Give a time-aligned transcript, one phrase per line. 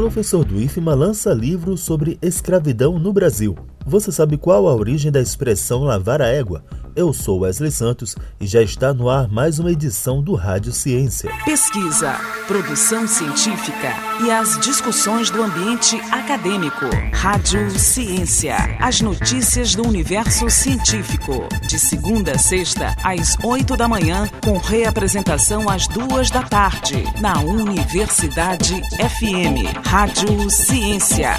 [0.00, 3.54] professor do IFMA lança livro sobre escravidão no Brasil.
[3.86, 6.62] Você sabe qual a origem da expressão lavar a égua?
[6.94, 11.30] Eu sou Wesley Santos e já está no ar mais uma edição do Rádio Ciência.
[11.44, 12.14] Pesquisa,
[12.46, 16.86] produção científica e as discussões do ambiente acadêmico.
[17.12, 18.56] Rádio Ciência.
[18.80, 21.48] As notícias do universo científico.
[21.66, 27.40] De segunda a sexta, às oito da manhã, com reapresentação às duas da tarde, na
[27.40, 29.86] Universidade FM.
[29.86, 31.38] Rádio Ciência.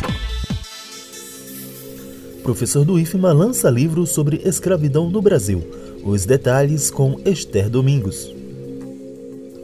[2.44, 5.64] Professor do IFMA lança livro sobre escravidão no Brasil.
[6.04, 8.34] Os detalhes com Esther Domingos.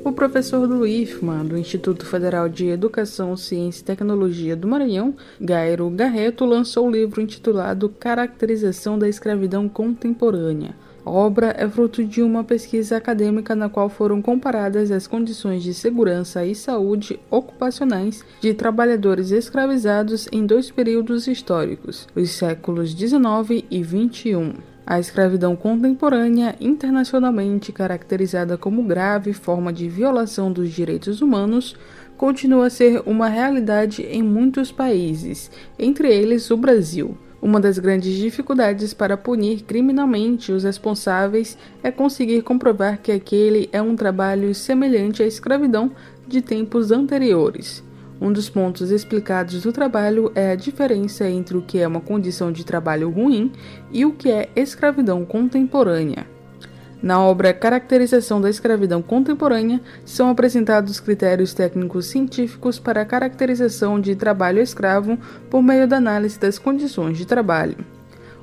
[0.04, 5.90] O professor do IFMA, do Instituto Federal de Educação, Ciência e Tecnologia do Maranhão, Gairo
[5.90, 10.76] Garreto, lançou o livro intitulado Caracterização da Escravidão Contemporânea
[11.08, 15.74] a obra é fruto de uma pesquisa acadêmica na qual foram comparadas as condições de
[15.74, 23.82] segurança e saúde ocupacionais de trabalhadores escravizados em dois períodos históricos, os séculos XIX e
[23.82, 24.56] XXI.
[24.86, 31.74] A escravidão contemporânea, internacionalmente caracterizada como grave forma de violação dos direitos humanos,
[32.18, 35.50] continua a ser uma realidade em muitos países,
[35.80, 37.18] entre eles o Brasil.
[37.42, 43.82] Uma das grandes dificuldades para punir criminalmente os responsáveis é conseguir comprovar que aquele é
[43.82, 45.92] um trabalho semelhante à escravidão
[46.28, 47.84] de tempos anteriores.
[48.20, 52.52] Um dos pontos explicados do trabalho é a diferença entre o que é uma condição
[52.52, 53.52] de trabalho ruim
[53.92, 56.37] e o que é escravidão contemporânea.
[57.08, 64.14] Na obra Caracterização da Escravidão Contemporânea, são apresentados critérios técnicos científicos para a caracterização de
[64.14, 65.18] trabalho escravo
[65.50, 67.78] por meio da análise das condições de trabalho.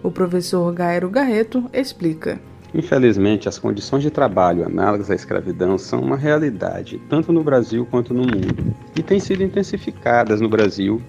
[0.03, 2.41] O professor Gairo Garreto explica.
[2.73, 8.15] Infelizmente, as condições de trabalho análogas à escravidão são uma realidade, tanto no Brasil quanto
[8.15, 11.03] no mundo, e têm sido intensificadas no Brasil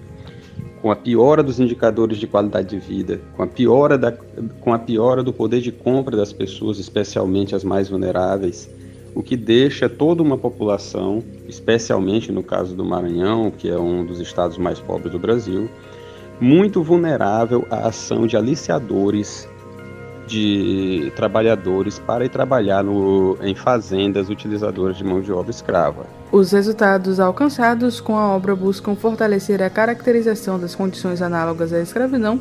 [0.82, 4.78] com a piora dos indicadores de qualidade de vida, com a piora, da, com a
[4.78, 8.70] piora do poder de compra das pessoas, especialmente as mais vulneráveis,
[9.14, 14.20] o que deixa toda uma população, especialmente no caso do Maranhão, que é um dos
[14.20, 15.70] estados mais pobres do Brasil,
[16.38, 19.48] muito vulnerável à ação de aliciadores
[20.26, 26.06] de trabalhadores para ir trabalhar no, em fazendas utilizadoras de mão de obra escrava.
[26.32, 32.40] Os resultados alcançados com a obra buscam fortalecer a caracterização das condições análogas à escravidão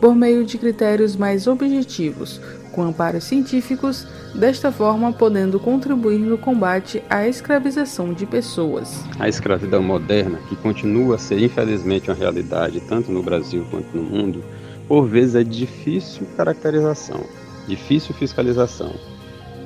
[0.00, 2.40] por meio de critérios mais objetivos,
[2.72, 9.02] com amparos científicos, desta forma podendo contribuir no combate à escravização de pessoas.
[9.18, 14.02] A escravidão moderna, que continua a ser infelizmente uma realidade tanto no Brasil quanto no
[14.02, 14.44] mundo,
[14.88, 17.20] por vezes é difícil caracterização,
[17.66, 18.92] difícil fiscalização,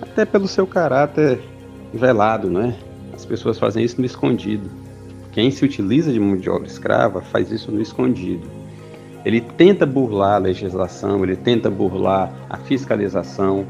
[0.00, 1.40] até pelo seu caráter
[1.92, 2.74] velado, né?
[3.12, 4.70] As pessoas fazem isso no escondido.
[5.32, 8.48] Quem se utiliza de mão de obra escrava faz isso no escondido.
[9.24, 13.66] Ele tenta burlar a legislação, ele tenta burlar a fiscalização.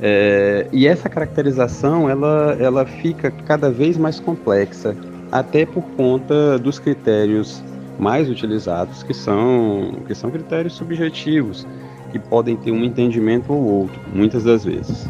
[0.00, 4.94] É, e essa caracterização ela, ela fica cada vez mais complexa,
[5.32, 7.62] até por conta dos critérios
[7.98, 11.66] mais utilizados, que são, que são critérios subjetivos,
[12.12, 15.08] que podem ter um entendimento ou outro, muitas das vezes.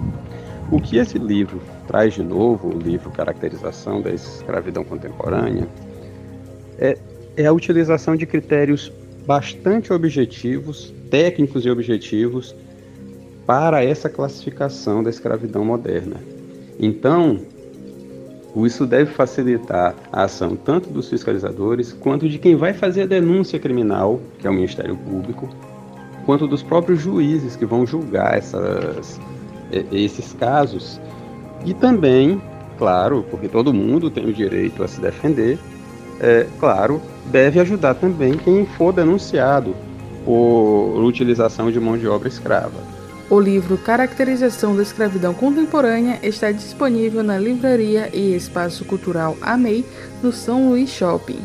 [0.70, 5.68] O que esse livro traz de novo, o livro Caracterização da Escravidão Contemporânea,
[6.78, 6.98] é,
[7.36, 8.92] é a utilização de critérios
[9.26, 12.54] bastante objetivos, técnicos e objetivos,
[13.46, 16.16] para essa classificação da escravidão moderna.
[16.78, 17.40] Então,
[18.64, 23.58] isso deve facilitar a ação tanto dos fiscalizadores quanto de quem vai fazer a denúncia
[23.58, 25.48] criminal, que é o Ministério Público,
[26.24, 29.20] quanto dos próprios juízes que vão julgar essas,
[29.92, 30.98] esses casos.
[31.66, 32.40] E também,
[32.78, 35.58] claro, porque todo mundo tem o direito a se defender,
[36.20, 39.74] é, claro, deve ajudar também quem for denunciado
[40.24, 42.95] por utilização de mão de obra escrava.
[43.28, 49.84] O livro Caracterização da Escravidão Contemporânea está disponível na livraria e espaço cultural AMEI
[50.22, 51.40] no São Luís Shopping,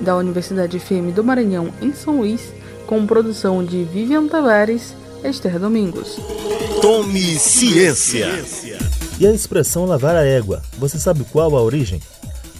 [0.00, 2.52] da Universidade FM do Maranhão, em São Luís,
[2.86, 4.94] com produção de Vivian Tavares,
[5.24, 6.20] Esther Domingos.
[6.80, 8.28] Tome ciência!
[9.18, 12.00] E a expressão lavar a égua, você sabe qual a origem?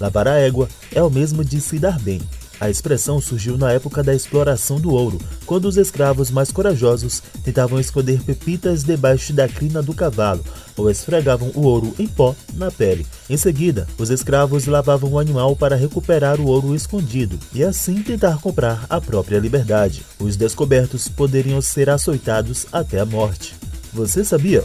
[0.01, 2.21] Lavar a égua é o mesmo de se dar bem.
[2.61, 7.79] A expressão surgiu na época da exploração do ouro, quando os escravos mais corajosos tentavam
[7.79, 10.45] esconder pepitas debaixo da crina do cavalo
[10.77, 13.07] ou esfregavam o ouro em pó na pele.
[13.29, 18.41] Em seguida, os escravos lavavam o animal para recuperar o ouro escondido e assim tentar
[18.41, 20.05] comprar a própria liberdade.
[20.19, 23.55] Os descobertos poderiam ser açoitados até a morte.
[23.93, 24.65] Você sabia?